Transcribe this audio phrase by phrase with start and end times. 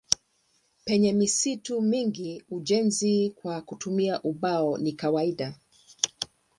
[0.85, 5.53] Penye misitu mingi ujenzi kwa kutumia ubao ni kawaida.